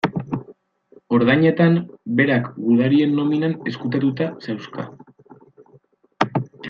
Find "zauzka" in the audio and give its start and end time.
4.49-4.87